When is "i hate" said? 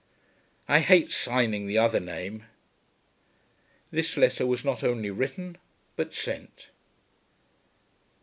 0.67-1.11